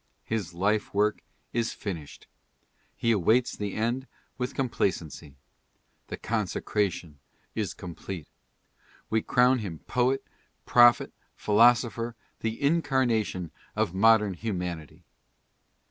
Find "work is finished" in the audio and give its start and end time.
0.95-2.25